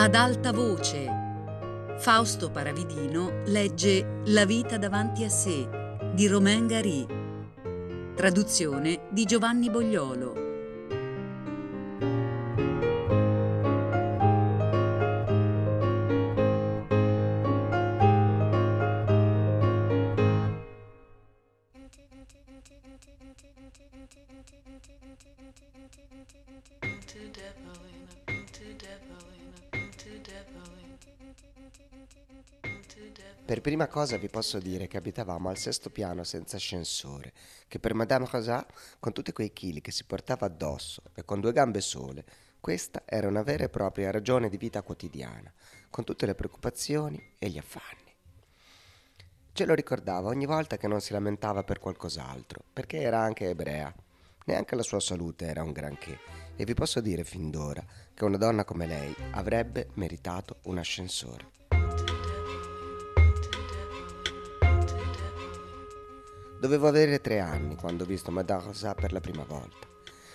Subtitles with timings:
[0.00, 1.08] Ad alta voce.
[1.98, 5.68] Fausto Paravidino legge La vita davanti a sé
[6.14, 7.04] di Romain Gary.
[8.14, 10.47] Traduzione di Giovanni Bogliolo.
[33.48, 37.32] Per prima cosa vi posso dire che abitavamo al sesto piano senza ascensore,
[37.66, 38.66] che per Madame Rosa,
[39.00, 42.24] con tutti quei chili che si portava addosso e con due gambe sole,
[42.60, 45.50] questa era una vera e propria ragione di vita quotidiana,
[45.88, 48.14] con tutte le preoccupazioni e gli affanni.
[49.52, 53.94] Ce lo ricordava ogni volta che non si lamentava per qualcos'altro, perché era anche ebrea.
[54.44, 56.18] Neanche la sua salute era un granché,
[56.54, 61.56] e vi posso dire fin d'ora che una donna come lei avrebbe meritato un ascensore.
[66.60, 69.86] Dovevo avere tre anni quando ho visto Madame Rosa per la prima volta.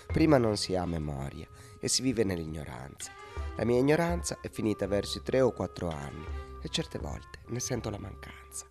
[0.06, 1.46] Prima non si ha memoria
[1.78, 3.12] e si vive nell'ignoranza.
[3.56, 6.24] La mia ignoranza è finita verso i tre o quattro anni
[6.62, 8.64] e certe volte ne sento la mancanza.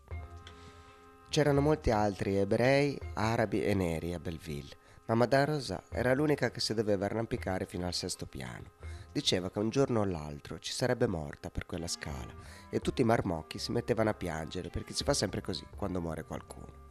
[1.29, 6.59] C'erano molti altri ebrei, arabi e neri a Belleville, ma Madame Rosa era l'unica che
[6.59, 8.71] si doveva arrampicare fino al sesto piano.
[9.11, 12.33] Diceva che un giorno o l'altro ci sarebbe morta per quella scala
[12.71, 16.23] e tutti i marmocchi si mettevano a piangere perché si fa sempre così quando muore
[16.23, 16.82] qualcuno.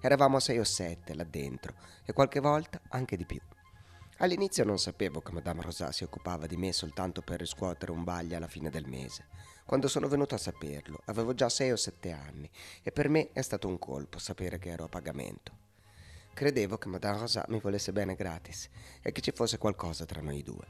[0.00, 3.40] Eravamo sei o sette là dentro e qualche volta anche di più.
[4.18, 8.36] All'inizio non sapevo che Madame Rosa si occupava di me soltanto per riscuotere un baglio
[8.36, 9.26] alla fine del mese.
[9.64, 12.48] Quando sono venuto a saperlo, avevo già sei o sette anni
[12.82, 15.52] e per me è stato un colpo sapere che ero a pagamento.
[16.32, 18.68] Credevo che Madame Rosa mi volesse bene gratis
[19.02, 20.66] e che ci fosse qualcosa tra noi due.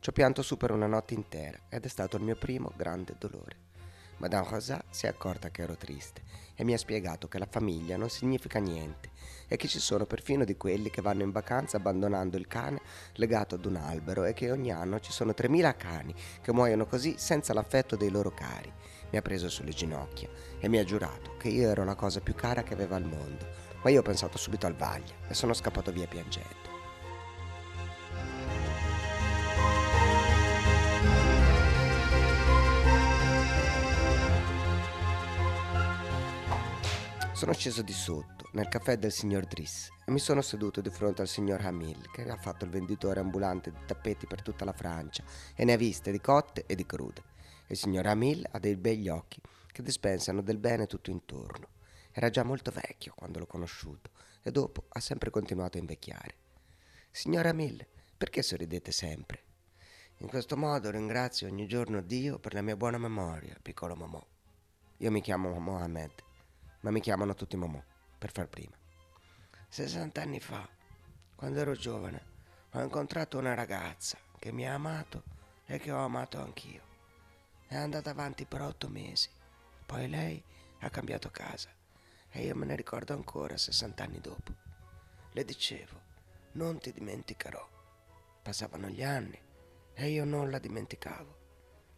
[0.00, 3.14] Ci ho pianto su per una notte intera ed è stato il mio primo grande
[3.18, 3.70] dolore.
[4.18, 6.22] Madame Rosa si è accorta che ero triste
[6.54, 9.10] e mi ha spiegato che la famiglia non significa niente
[9.48, 12.80] e che ci sono perfino di quelli che vanno in vacanza abbandonando il cane
[13.14, 17.16] legato ad un albero e che ogni anno ci sono 3.000 cani che muoiono così
[17.18, 18.72] senza l'affetto dei loro cari.
[19.10, 20.28] Mi ha preso sulle ginocchia
[20.58, 23.46] e mi ha giurato che io ero la cosa più cara che aveva al mondo,
[23.82, 26.61] ma io ho pensato subito al vaglio e sono scappato via piangendo.
[37.42, 41.22] Sono sceso di sotto, nel caffè del signor Driss, e mi sono seduto di fronte
[41.22, 45.24] al signor Hamil, che ha fatto il venditore ambulante di tappeti per tutta la Francia
[45.56, 47.24] e ne ha viste di cotte e di crude.
[47.66, 49.40] Il signor Hamil ha dei begli occhi
[49.72, 51.70] che dispensano del bene tutto intorno.
[52.12, 54.10] Era già molto vecchio quando l'ho conosciuto
[54.40, 56.36] e dopo ha sempre continuato a invecchiare.
[57.10, 57.84] Signor Hamil,
[58.16, 59.42] perché sorridete sempre?
[60.18, 64.24] In questo modo ringrazio ogni giorno Dio per la mia buona memoria, piccolo Momò.
[64.98, 66.30] Io mi chiamo Mohamed
[66.82, 67.82] ma mi chiamano tutti Momò,
[68.18, 68.76] per far prima.
[69.68, 70.68] 60 anni fa,
[71.34, 72.24] quando ero giovane,
[72.72, 75.22] ho incontrato una ragazza che mi ha amato
[75.66, 76.82] e che ho amato anch'io.
[77.66, 79.28] È andata avanti per otto mesi,
[79.86, 80.42] poi lei
[80.80, 81.70] ha cambiato casa
[82.30, 84.52] e io me ne ricordo ancora 60 anni dopo.
[85.32, 86.00] Le dicevo,
[86.52, 87.68] non ti dimenticherò.
[88.42, 89.40] Passavano gli anni
[89.94, 91.38] e io non la dimenticavo.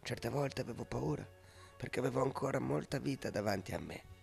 [0.03, 1.27] Certe volte avevo paura
[1.75, 4.13] perché avevo ancora molta vita davanti a me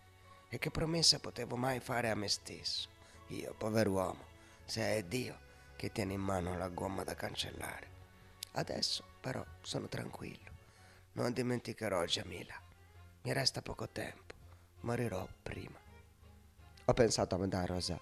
[0.52, 2.90] e che promessa potevo mai fare a me stesso?
[3.28, 4.22] Io, pover'uomo,
[4.66, 5.34] se è Dio
[5.76, 7.88] che tiene in mano la gomma da cancellare.
[8.52, 10.50] Adesso, però, sono tranquillo.
[11.12, 12.54] Non dimenticherò Jamila.
[13.22, 14.34] Mi resta poco tempo.
[14.80, 15.78] Morirò prima.
[16.84, 17.98] Ho pensato a Madame Rosa.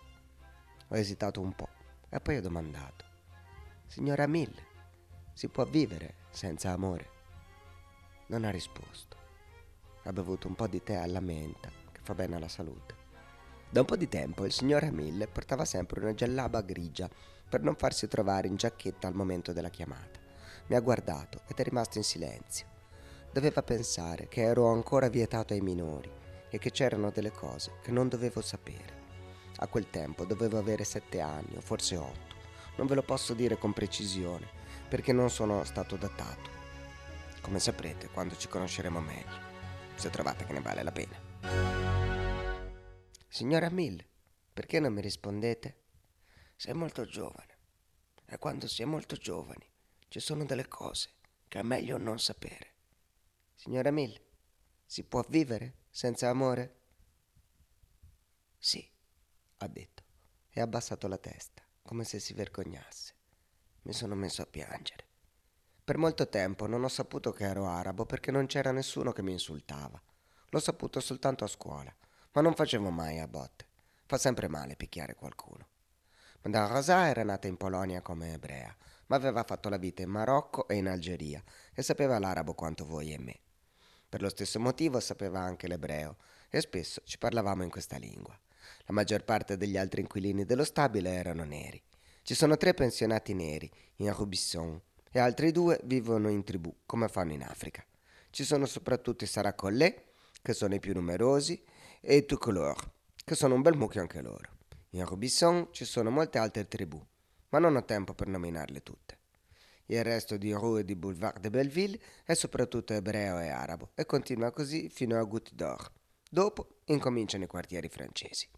[0.88, 1.68] Ho esitato un po'
[2.08, 3.04] e poi ho domandato.
[3.86, 4.66] Signora Mille,
[5.34, 7.10] si può vivere senza amore?
[8.26, 9.16] Non ha risposto.
[10.02, 11.79] Ha bevuto un po' di tè alla menta
[12.10, 12.94] fa bene alla salute.
[13.70, 17.08] Da un po' di tempo il signor Emil portava sempre una giallaba grigia
[17.48, 20.18] per non farsi trovare in giacchetta al momento della chiamata.
[20.66, 22.66] Mi ha guardato ed è rimasto in silenzio.
[23.32, 26.10] Doveva pensare che ero ancora vietato ai minori
[26.48, 28.98] e che c'erano delle cose che non dovevo sapere.
[29.58, 32.34] A quel tempo dovevo avere sette anni o forse otto.
[32.76, 34.48] Non ve lo posso dire con precisione
[34.88, 36.58] perché non sono stato datato.
[37.40, 39.48] Come saprete quando ci conosceremo meglio,
[39.94, 41.79] se trovate che ne vale la pena.
[43.32, 44.04] Signora Mill,
[44.52, 45.84] perché non mi rispondete?
[46.56, 47.58] Sei molto giovane
[48.26, 49.70] e quando si è molto giovani
[50.08, 51.10] ci sono delle cose
[51.46, 52.74] che è meglio non sapere.
[53.54, 54.20] Signora Mill,
[54.84, 56.80] si può vivere senza amore?
[58.58, 58.84] Sì,
[59.58, 60.02] ha detto
[60.50, 63.14] e ha abbassato la testa, come se si vergognasse.
[63.82, 65.06] Mi sono messo a piangere.
[65.84, 69.30] Per molto tempo non ho saputo che ero arabo perché non c'era nessuno che mi
[69.30, 70.02] insultava.
[70.48, 71.94] L'ho saputo soltanto a scuola,
[72.32, 73.66] ma non facevo mai a botte.
[74.06, 75.68] Fa sempre male picchiare qualcuno.
[76.42, 78.74] Madame Rosa era nata in Polonia come ebrea,
[79.06, 81.42] ma aveva fatto la vita in Marocco e in Algeria
[81.74, 83.40] e sapeva l'arabo quanto voi e me.
[84.08, 86.16] Per lo stesso motivo sapeva anche l'ebreo
[86.48, 88.38] e spesso ci parlavamo in questa lingua.
[88.86, 91.80] La maggior parte degli altri inquilini dello stabile erano neri.
[92.22, 94.80] Ci sono tre pensionati neri in Rubisson
[95.12, 97.84] e altri due vivono in tribù, come fanno in Africa.
[98.30, 100.04] Ci sono soprattutto i Saracollè,
[100.42, 101.62] che sono i più numerosi,
[102.02, 104.58] e Tucolor, che sono un bel mucchio anche loro.
[104.90, 107.00] In Rubisson ci sono molte altre tribù,
[107.50, 109.18] ma non ho tempo per nominarle tutte.
[109.86, 114.50] Il resto di Rue di Boulevard de Belleville è soprattutto ebreo e arabo e continua
[114.50, 115.92] così fino a Goutte d'Or.
[116.28, 118.48] Dopo incominciano i quartieri francesi.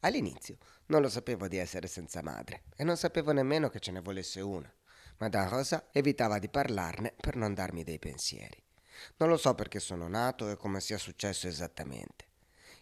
[0.00, 4.00] All'inizio non lo sapevo di essere senza madre e non sapevo nemmeno che ce ne
[4.00, 4.72] volesse una.
[5.18, 8.62] Madame Rosa evitava di parlarne per non darmi dei pensieri.
[9.16, 12.29] Non lo so perché sono nato e come sia successo esattamente.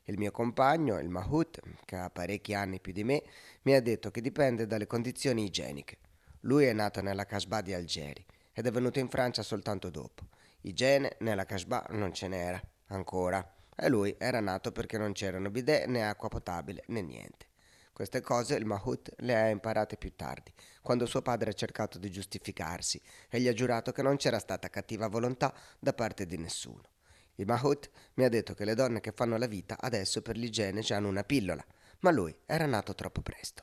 [0.08, 3.22] Il mio compagno, il Mahout, che ha parecchi anni più di me,
[3.62, 5.98] mi ha detto che dipende dalle condizioni igieniche.
[6.40, 10.28] Lui è nato nella Casbah di Algeri ed è venuto in Francia soltanto dopo.
[10.62, 15.86] Igiene nella Casbah non ce n'era, ancora, e lui era nato perché non c'erano bidet
[15.88, 17.46] né acqua potabile né niente.
[17.92, 20.50] Queste cose il Mahout le ha imparate più tardi,
[20.80, 24.70] quando suo padre ha cercato di giustificarsi e gli ha giurato che non c'era stata
[24.70, 26.96] cattiva volontà da parte di nessuno.
[27.38, 30.82] Il Mahout mi ha detto che le donne che fanno la vita adesso per l'igiene
[30.88, 31.64] hanno una pillola,
[32.00, 33.62] ma lui era nato troppo presto.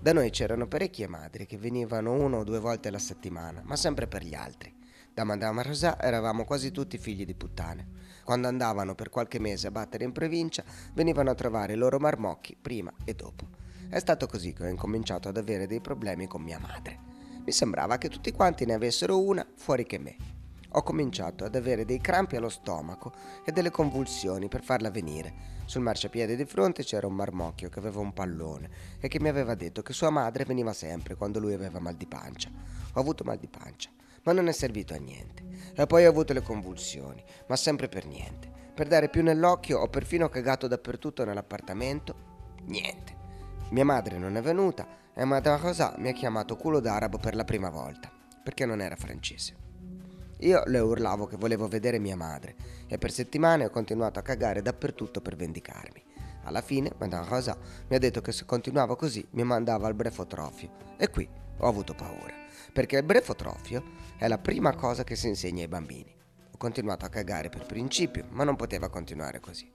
[0.00, 4.06] Da noi c'erano parecchie madri che venivano una o due volte alla settimana, ma sempre
[4.06, 4.76] per gli altri.
[5.14, 7.88] Da Madame Rosa eravamo quasi tutti figli di puttane.
[8.22, 10.62] Quando andavano per qualche mese a battere in provincia,
[10.92, 13.67] venivano a trovare i loro marmocchi prima e dopo.
[13.88, 16.98] È stato così che ho incominciato ad avere dei problemi con mia madre.
[17.44, 20.16] Mi sembrava che tutti quanti ne avessero una fuori che me.
[20.72, 23.12] Ho cominciato ad avere dei crampi allo stomaco
[23.44, 25.56] e delle convulsioni per farla venire.
[25.64, 28.70] Sul marciapiede di fronte c'era un marmocchio che aveva un pallone
[29.00, 32.06] e che mi aveva detto che sua madre veniva sempre quando lui aveva mal di
[32.06, 32.50] pancia.
[32.92, 33.90] Ho avuto mal di pancia
[34.28, 35.42] ma non è servito a niente.
[35.74, 38.50] E poi ho avuto le convulsioni, ma sempre per niente.
[38.74, 42.14] Per dare più nell'occhio ho perfino cagato dappertutto nell'appartamento.
[42.66, 43.17] Niente.
[43.70, 47.44] Mia madre non è venuta e Madame Rosa mi ha chiamato culo d'arabo per la
[47.44, 48.10] prima volta,
[48.42, 49.66] perché non era francese.
[50.40, 52.54] Io le urlavo che volevo vedere mia madre
[52.86, 56.04] e per settimane ho continuato a cagare dappertutto per vendicarmi.
[56.44, 57.56] Alla fine Madame Rosa
[57.88, 61.28] mi ha detto che se continuavo così mi mandava al brefotrofio e qui
[61.58, 63.82] ho avuto paura perché il brefotrofio
[64.16, 66.14] è la prima cosa che si insegna ai bambini.
[66.52, 69.68] Ho continuato a cagare per principio, ma non poteva continuare così.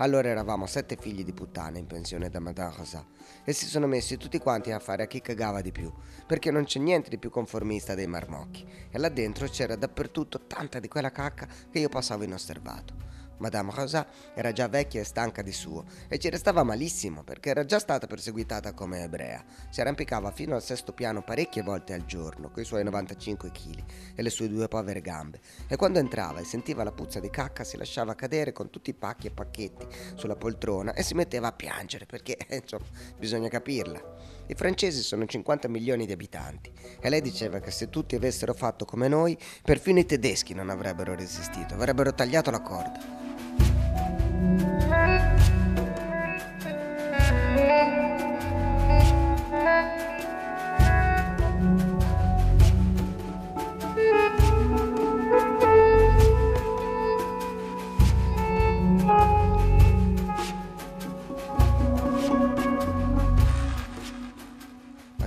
[0.00, 3.04] Allora eravamo sette figli di puttana in pensione da Madame Rosa
[3.42, 5.92] e si sono messi tutti quanti a fare a chi cagava di più,
[6.24, 10.78] perché non c'è niente di più conformista dei marmocchi e là dentro c'era dappertutto tanta
[10.78, 12.94] di quella cacca che io passavo inosservato.
[13.38, 17.64] Madame Rosa era già vecchia e stanca di suo e ci restava malissimo perché era
[17.64, 19.44] già stata perseguitata come ebrea.
[19.70, 24.22] Si arrampicava fino al sesto piano parecchie volte al giorno, coi suoi 95 kg e
[24.22, 25.40] le sue due povere gambe.
[25.66, 28.94] E quando entrava e sentiva la puzza di cacca si lasciava cadere con tutti i
[28.94, 34.37] pacchi e pacchetti sulla poltrona e si metteva a piangere perché, insomma, bisogna capirla.
[34.50, 38.86] I francesi sono 50 milioni di abitanti e lei diceva che se tutti avessero fatto
[38.86, 43.18] come noi, perfino i tedeschi non avrebbero resistito, avrebbero tagliato la corda.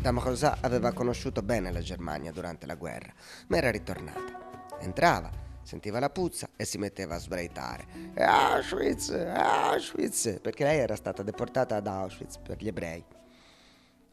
[0.01, 3.13] Madame Rosa aveva conosciuto bene la Germania durante la guerra,
[3.49, 4.79] ma era ritornata.
[4.79, 5.29] Entrava,
[5.61, 7.85] sentiva la puzza e si metteva a sbraitare.
[8.15, 13.05] Auschwitz, Auschwitz, perché lei era stata deportata ad Auschwitz per gli ebrei.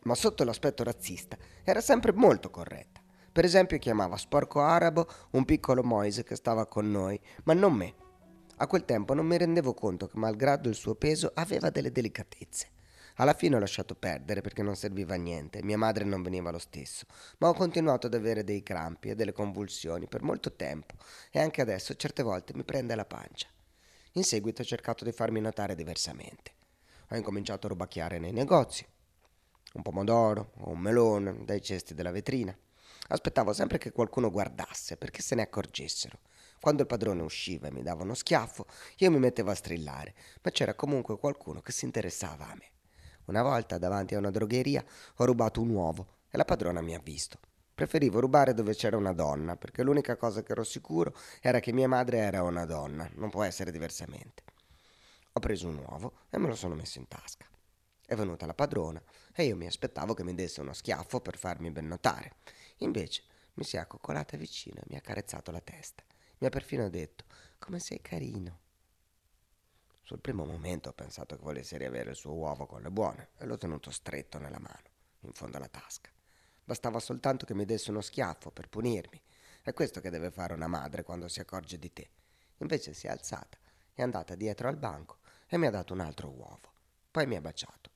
[0.02, 3.00] Ma sotto l'aspetto razzista era sempre molto corretta.
[3.32, 7.94] Per esempio chiamava sporco arabo un piccolo Moise che stava con noi, ma non me.
[8.56, 12.76] A quel tempo non mi rendevo conto che, malgrado il suo peso, aveva delle delicatezze.
[13.20, 16.58] Alla fine ho lasciato perdere perché non serviva a niente, mia madre non veniva lo
[16.58, 17.04] stesso,
[17.38, 20.94] ma ho continuato ad avere dei crampi e delle convulsioni per molto tempo
[21.32, 23.48] e anche adesso certe volte mi prende la pancia.
[24.12, 26.52] In seguito ho cercato di farmi notare diversamente.
[27.08, 28.86] Ho incominciato a rubacchiare nei negozi,
[29.72, 32.56] un pomodoro o un melone dai cesti della vetrina.
[33.08, 36.20] Aspettavo sempre che qualcuno guardasse perché se ne accorgessero.
[36.60, 38.66] Quando il padrone usciva e mi dava uno schiaffo,
[38.98, 42.76] io mi mettevo a strillare, ma c'era comunque qualcuno che si interessava a me.
[43.28, 44.82] Una volta, davanti a una drogheria,
[45.16, 47.38] ho rubato un uovo e la padrona mi ha visto.
[47.74, 51.88] Preferivo rubare dove c'era una donna, perché l'unica cosa che ero sicuro era che mia
[51.88, 54.44] madre era una donna, non può essere diversamente.
[55.34, 57.46] Ho preso un uovo e me lo sono messo in tasca.
[58.06, 59.02] È venuta la padrona
[59.34, 62.36] e io mi aspettavo che mi desse uno schiaffo per farmi ben notare.
[62.78, 66.02] Invece mi si è accoccolata vicino e mi ha carezzato la testa.
[66.38, 67.24] Mi ha perfino detto,
[67.58, 68.67] come sei carino.
[70.08, 73.44] Sul primo momento ho pensato che volesse riavere il suo uovo con le buone e
[73.44, 74.88] l'ho tenuto stretto nella mano,
[75.20, 76.08] in fondo alla tasca.
[76.64, 79.20] Bastava soltanto che mi desse uno schiaffo per punirmi.
[79.60, 82.08] È questo che deve fare una madre quando si accorge di te.
[82.56, 83.58] Invece si è alzata,
[83.92, 86.72] è andata dietro al banco e mi ha dato un altro uovo.
[87.10, 87.90] Poi mi ha baciato.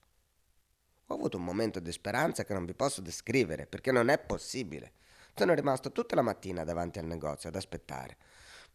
[1.06, 4.92] Ho avuto un momento di speranza che non vi posso descrivere, perché non è possibile.
[5.34, 8.18] Sono rimasto tutta la mattina davanti al negozio ad aspettare.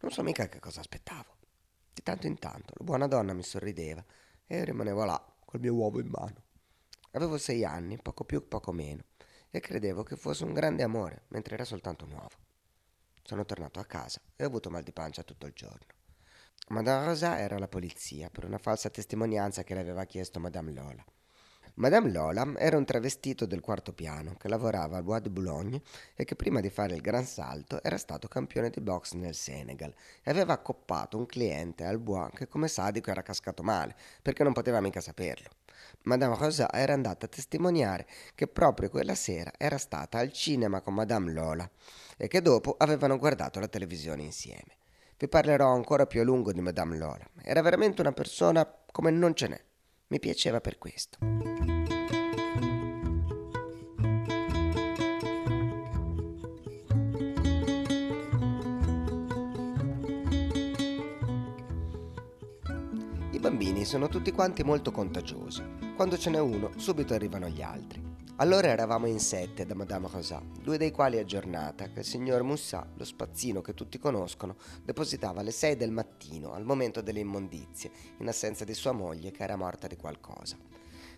[0.00, 1.37] Non so mica che cosa aspettavo.
[1.98, 4.04] Di tanto in tanto la buona donna mi sorrideva
[4.46, 6.44] e io rimanevo là col mio uovo in mano.
[7.10, 9.02] Avevo sei anni, poco più, poco meno,
[9.50, 12.36] e credevo che fosse un grande amore, mentre era soltanto un uovo.
[13.24, 15.86] Sono tornato a casa e ho avuto mal di pancia tutto il giorno.
[16.68, 21.04] Madame Rosa era alla polizia per una falsa testimonianza che le aveva chiesto Madame Lola.
[21.78, 25.80] Madame Lola era un travestito del quarto piano che lavorava al Bois de Boulogne
[26.16, 29.94] e che prima di fare il gran salto era stato campione di box nel Senegal
[30.24, 34.54] e aveva accoppato un cliente al Bois che come sadico era cascato male perché non
[34.54, 35.50] poteva mica saperlo.
[36.02, 40.94] Madame Rosa era andata a testimoniare che proprio quella sera era stata al cinema con
[40.94, 41.70] Madame Lola
[42.16, 44.78] e che dopo avevano guardato la televisione insieme.
[45.16, 47.24] Vi parlerò ancora più a lungo di Madame Lola.
[47.40, 49.62] Era veramente una persona come non ce n'è.
[50.08, 51.37] Mi piaceva per questo.
[63.78, 65.62] I bambini sono tutti quanti molto contagiosi.
[65.94, 68.02] Quando ce n'è uno, subito arrivano gli altri.
[68.36, 72.42] Allora eravamo in sette da Madame Rosa, due dei quali a giornata, che il signor
[72.42, 77.90] Moussat, lo spazzino che tutti conoscono, depositava alle sei del mattino, al momento delle immondizie,
[78.18, 80.56] in assenza di sua moglie che era morta di qualcosa.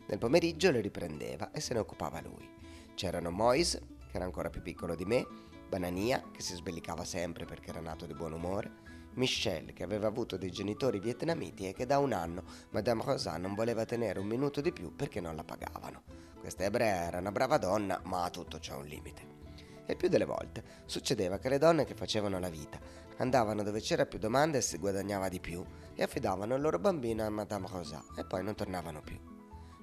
[0.07, 2.47] Nel pomeriggio le riprendeva e se ne occupava lui.
[2.95, 5.27] C'erano Moise, che era ancora più piccolo di me,
[5.67, 10.37] Banania, che si sbellicava sempre perché era nato di buon umore, Michelle, che aveva avuto
[10.37, 14.61] dei genitori vietnamiti e che da un anno Madame Rosa non voleva tenere un minuto
[14.61, 16.03] di più perché non la pagavano.
[16.39, 19.39] Questa ebrea era una brava donna, ma a tutto c'è un limite.
[19.87, 22.79] E più delle volte succedeva che le donne che facevano la vita
[23.21, 25.65] andavano dove c'era più domanda e si guadagnava di più
[25.95, 29.19] e affidavano il loro bambino a Madame Rosa e poi non tornavano più.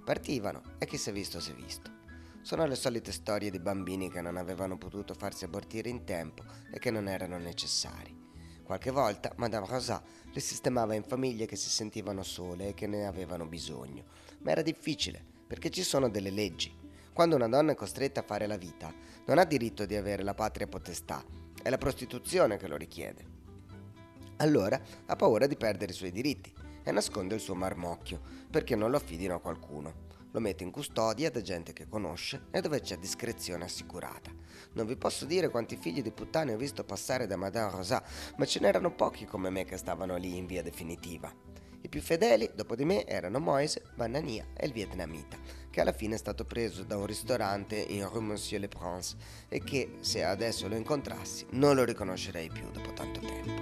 [0.04, 1.92] Partivano e chi si è visto si è visto.
[2.42, 6.80] Sono le solite storie di bambini che non avevano potuto farsi abortire in tempo e
[6.80, 8.17] che non erano necessari.
[8.68, 13.08] Qualche volta Madame Rosa le sistemava in famiglie che si sentivano sole e che ne
[13.08, 14.04] avevano bisogno,
[14.40, 16.76] ma era difficile perché ci sono delle leggi.
[17.14, 18.94] Quando una donna è costretta a fare la vita,
[19.26, 21.24] non ha diritto di avere la patria potestà,
[21.64, 23.26] è la prostituzione che lo richiede.
[24.36, 28.20] Allora ha paura di perdere i suoi diritti e nasconde il suo marmocchio
[28.52, 30.07] perché non lo affidino a qualcuno.
[30.38, 34.32] Lo mette in custodia da gente che conosce e dove c'è discrezione assicurata.
[34.74, 38.04] Non vi posso dire quanti figli di puttane ho visto passare da Madame Rosa,
[38.36, 41.34] ma ce n'erano pochi come me che stavano lì in via definitiva.
[41.82, 45.38] I più fedeli, dopo di me, erano Moise, Banania e il vietnamita,
[45.72, 49.16] che alla fine è stato preso da un ristorante in Rue Monsieur le Prince
[49.50, 53.57] e che, se adesso lo incontrassi, non lo riconoscerei più dopo tanto tempo.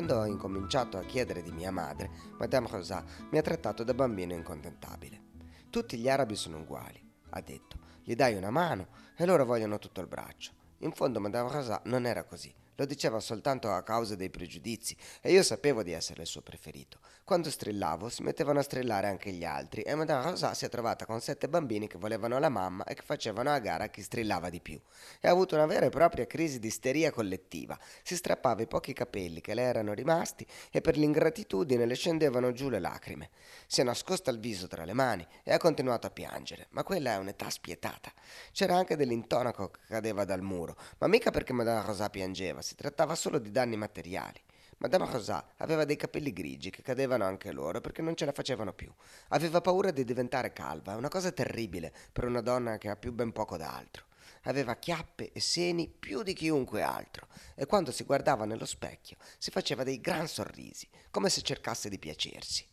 [0.00, 4.32] Quando ho incominciato a chiedere di mia madre, Madame Rosa mi ha trattato da bambino
[4.32, 5.20] incontentabile.
[5.68, 7.76] Tutti gli arabi sono uguali, ha detto.
[8.02, 10.52] Gli dai una mano e loro vogliono tutto il braccio.
[10.78, 12.50] In fondo Madame Rosa non era così.
[12.76, 17.00] Lo diceva soltanto a causa dei pregiudizi e io sapevo di essere il suo preferito.
[17.30, 21.06] Quando strillavo si mettevano a strillare anche gli altri e Madame Rosa si è trovata
[21.06, 24.60] con sette bambini che volevano la mamma e che facevano a gara chi strillava di
[24.60, 24.80] più.
[25.20, 27.78] E ha avuto una vera e propria crisi di isteria collettiva.
[28.02, 32.68] Si strappava i pochi capelli che le erano rimasti e per l'ingratitudine le scendevano giù
[32.68, 33.30] le lacrime.
[33.68, 37.12] Si è nascosta il viso tra le mani e ha continuato a piangere, ma quella
[37.12, 38.12] è un'età spietata.
[38.50, 43.14] C'era anche dell'intonaco che cadeva dal muro, ma mica perché Madame Rosa piangeva, si trattava
[43.14, 44.42] solo di danni materiali.
[44.82, 48.72] Madame Rosa aveva dei capelli grigi che cadevano anche loro perché non ce la facevano
[48.72, 48.90] più.
[49.28, 53.30] Aveva paura di diventare calva, una cosa terribile per una donna che ha più ben
[53.30, 54.06] poco d'altro.
[54.44, 59.50] Aveva chiappe e seni più di chiunque altro e quando si guardava nello specchio si
[59.50, 62.66] faceva dei gran sorrisi, come se cercasse di piacersi.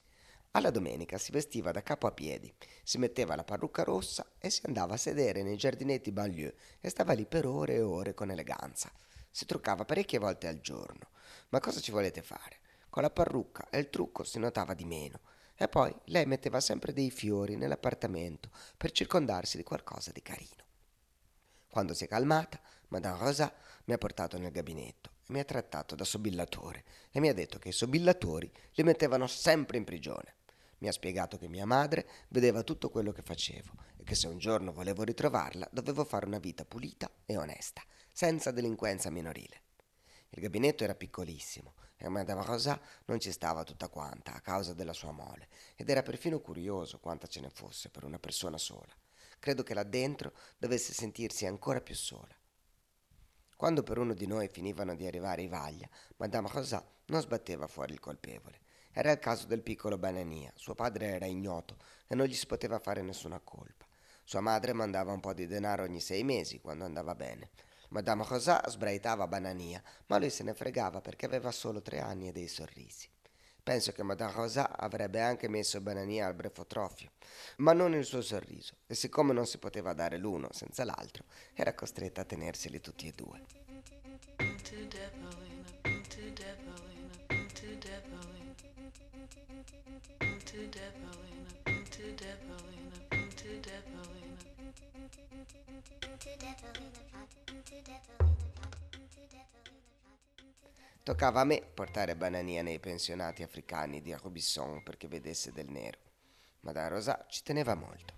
[0.52, 4.62] Alla domenica si vestiva da capo a piedi, si metteva la parrucca rossa e si
[4.66, 8.90] andava a sedere nei giardinetti banlieue e stava lì per ore e ore con eleganza.
[9.38, 11.12] Si truccava parecchie volte al giorno.
[11.50, 12.58] Ma cosa ci volete fare?
[12.90, 15.20] Con la parrucca e il trucco si notava di meno.
[15.54, 20.66] E poi lei metteva sempre dei fiori nell'appartamento per circondarsi di qualcosa di carino.
[21.70, 23.54] Quando si è calmata, Madame Rosa
[23.84, 27.60] mi ha portato nel gabinetto e mi ha trattato da sobillatore e mi ha detto
[27.60, 30.38] che i sobillatori li mettevano sempre in prigione.
[30.80, 34.40] Mi ha spiegato che mia madre vedeva tutto quello che facevo e che se un
[34.40, 37.84] giorno volevo ritrovarla dovevo fare una vita pulita e onesta,
[38.18, 39.62] senza delinquenza minorile.
[40.30, 44.94] Il gabinetto era piccolissimo e Madame Rosa non ci stava tutta quanta a causa della
[44.94, 48.92] sua mole ed era perfino curioso quanta ce ne fosse per una persona sola.
[49.38, 52.36] Credo che là dentro dovesse sentirsi ancora più sola.
[53.56, 57.94] Quando per uno di noi finivano di arrivare i vaglia, Madame Rosa non sbatteva fuori
[57.94, 58.62] il colpevole.
[58.94, 60.52] Era il caso del piccolo Banania.
[60.56, 63.86] Suo padre era ignoto e non gli si poteva fare nessuna colpa.
[64.24, 67.52] Sua madre mandava un po' di denaro ogni sei mesi quando andava bene.
[67.90, 72.32] Madame Rosa sbraitava Banania, ma lui se ne fregava perché aveva solo tre anni e
[72.32, 73.08] dei sorrisi.
[73.64, 77.12] Penso che Madame Rosa avrebbe anche messo Banania al brefotrofio,
[77.58, 81.74] ma non il suo sorriso, e siccome non si poteva dare l'uno senza l'altro, era
[81.74, 83.44] costretta a tenerseli tutti e due.
[101.08, 106.00] Toccava a me portare Banania nei pensionati africani di Robisson perché vedesse del nero.
[106.60, 108.14] Madame Rosa ci teneva molto.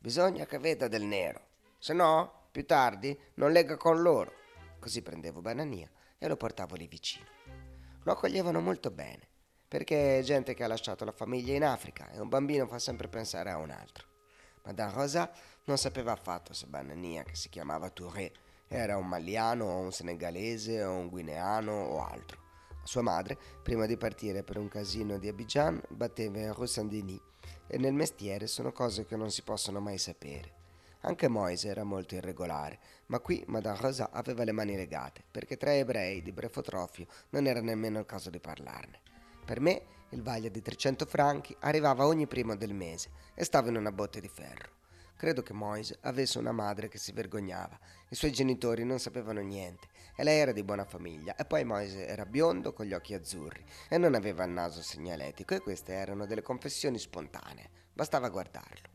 [0.00, 1.40] Bisogna che veda del nero,
[1.78, 4.32] se no, più tardi, non lega con loro.
[4.80, 7.26] Così prendevo Banania e lo portavo lì vicino.
[8.02, 9.28] Lo accoglievano molto bene,
[9.68, 13.06] perché è gente che ha lasciato la famiglia in Africa e un bambino fa sempre
[13.06, 14.04] pensare a un altro.
[14.64, 15.30] Madame Rosa
[15.66, 18.32] non sapeva affatto se Banania, che si chiamava Touré,
[18.68, 22.46] era un maliano o un senegalese o un guineano o altro.
[22.84, 27.20] Sua madre, prima di partire per un casino di Abidjan, batteva in Rue Saint-Denis
[27.66, 30.56] e nel mestiere sono cose che non si possono mai sapere.
[31.02, 35.74] Anche Moise era molto irregolare, ma qui Madame Rosa aveva le mani legate, perché tra
[35.74, 39.00] ebrei di Brefotrofio non era nemmeno il caso di parlarne.
[39.44, 43.76] Per me il vaglio di 300 franchi arrivava ogni primo del mese e stava in
[43.76, 44.70] una botte di ferro.
[45.18, 47.78] Credo che Moise avesse una madre che si vergognava.
[48.08, 51.34] I suoi genitori non sapevano niente e lei era di buona famiglia.
[51.34, 55.54] E poi Moise era biondo con gli occhi azzurri e non aveva il naso segnaletico
[55.54, 57.68] e queste erano delle confessioni spontanee.
[57.92, 58.88] Bastava guardarlo.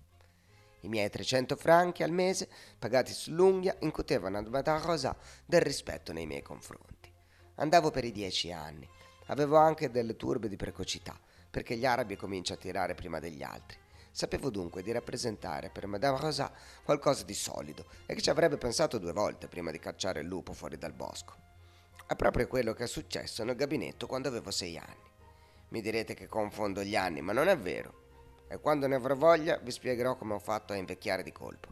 [0.80, 6.26] I miei 300 franchi al mese, pagati sull'unghia, incutevano a Madame Rosa del rispetto nei
[6.26, 7.12] miei confronti.
[7.56, 8.90] Andavo per i dieci anni
[9.28, 11.18] Avevo anche delle turbe di precocità,
[11.50, 13.78] perché gli arabi cominciano a tirare prima degli altri.
[14.16, 16.52] Sapevo dunque di rappresentare per Madame Rosa
[16.84, 20.54] qualcosa di solido e che ci avrebbe pensato due volte prima di cacciare il lupo
[20.54, 21.34] fuori dal bosco.
[22.06, 25.10] È proprio quello che è successo nel gabinetto quando avevo sei anni.
[25.70, 28.02] Mi direte che confondo gli anni, ma non è vero.
[28.48, 31.70] E quando ne avrò voglia vi spiegherò come ho fatto a invecchiare di colpo.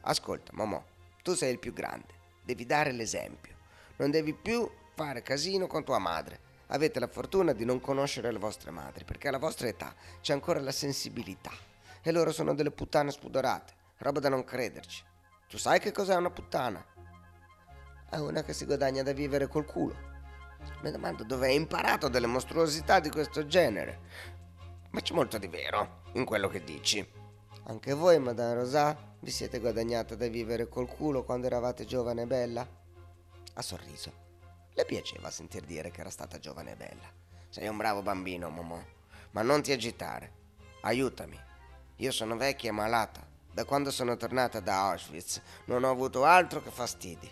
[0.00, 0.82] Ascolta, Momò,
[1.22, 3.54] tu sei il più grande, devi dare l'esempio.
[3.96, 6.40] Non devi più fare casino con tua madre
[6.72, 10.58] avete la fortuna di non conoscere le vostre madri, perché alla vostra età c'è ancora
[10.58, 11.52] la sensibilità.
[12.04, 15.04] E loro sono delle puttane spudorate, roba da non crederci.
[15.48, 16.84] Tu sai che cos'è una puttana?
[18.10, 20.10] È una che si guadagna da vivere col culo.
[20.82, 24.00] Mi domando dove hai imparato delle mostruosità di questo genere.
[24.90, 27.08] Ma c'è molto di vero in quello che dici.
[27.66, 32.26] Anche voi, Madame Rosà, vi siete guadagnata da vivere col culo quando eravate giovane e
[32.26, 32.66] bella?
[33.54, 34.12] Ha sorriso.
[34.74, 37.08] Le piaceva sentir dire che era stata giovane e bella.
[37.48, 38.84] Sei un bravo bambino, Momo,
[39.30, 40.32] ma non ti agitare.
[40.80, 41.50] Aiutami.
[41.96, 43.26] Io sono vecchia e malata.
[43.52, 47.30] Da quando sono tornata da Auschwitz non ho avuto altro che fastidi.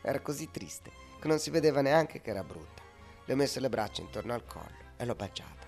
[0.00, 2.82] Era così triste che non si vedeva neanche che era brutta.
[3.24, 5.66] Le ho messo le braccia intorno al collo e l'ho baciata.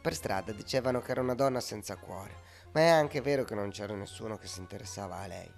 [0.00, 2.34] Per strada dicevano che era una donna senza cuore,
[2.72, 5.52] ma è anche vero che non c'era nessuno che si interessava a lei.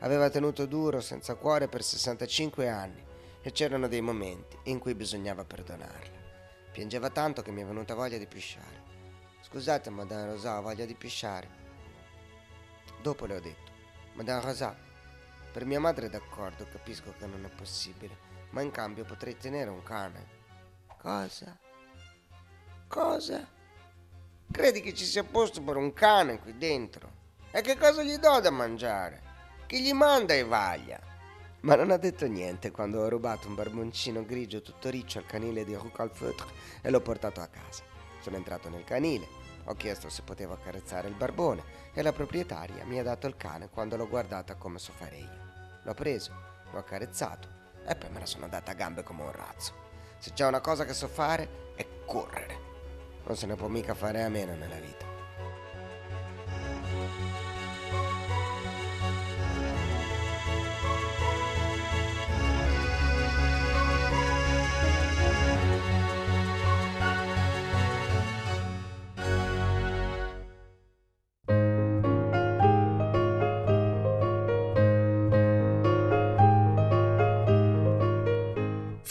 [0.00, 3.04] Aveva tenuto duro senza cuore per 65 anni
[3.42, 6.24] e c'erano dei momenti in cui bisognava perdonarla.
[6.72, 8.85] Piangeva tanto che mi è venuta voglia di pisciare.
[9.56, 11.48] Scusate, Madame Rosa, ho voglia di pisciare.
[13.00, 13.72] Dopo le ho detto,
[14.12, 14.76] Madame Rosa,
[15.50, 18.14] per mia madre d'accordo, capisco che non è possibile,
[18.50, 20.26] ma in cambio potrei tenere un cane.
[20.98, 21.56] Cosa?
[22.86, 23.48] Cosa?
[24.52, 27.10] Credi che ci sia posto per un cane qui dentro?
[27.50, 29.22] E che cosa gli do da mangiare?
[29.66, 31.00] Chi gli manda e vaglia?
[31.60, 35.64] Ma non ha detto niente quando ho rubato un barboncino grigio tutto riccio al canile
[35.64, 36.34] di Rue
[36.82, 37.82] e l'ho portato a casa.
[38.20, 39.35] Sono entrato nel canile,
[39.66, 43.68] ho chiesto se potevo accarezzare il barbone e la proprietaria mi ha dato il cane
[43.68, 45.44] quando l'ho guardata come so fare io.
[45.82, 46.32] L'ho preso,
[46.70, 47.48] l'ho accarezzato
[47.84, 49.72] e poi me la sono data a gambe come un razzo.
[50.18, 52.58] Se c'è una cosa che so fare è correre.
[53.24, 55.15] Non se ne può mica fare a meno nella vita.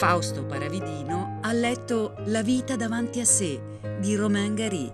[0.06, 3.60] Fausto Paravidino ha letto La vita davanti a sé
[3.98, 4.88] di Romain Gary,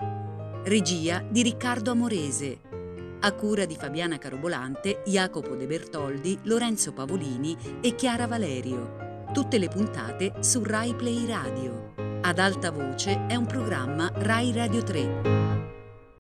[0.65, 2.59] regia di Riccardo Amorese,
[3.21, 9.27] a cura di Fabiana Carobolante, Jacopo De Bertoldi, Lorenzo Pavolini e Chiara Valerio.
[9.35, 11.93] Tutte le puntate su Rai Play Radio.
[12.23, 15.52] Ad alta voce è un programma Rai Radio 3.